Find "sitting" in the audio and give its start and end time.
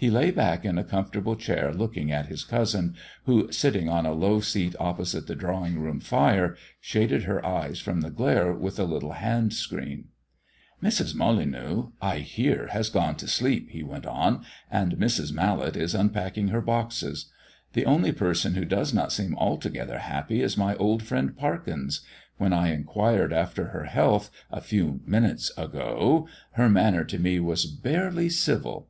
3.50-3.88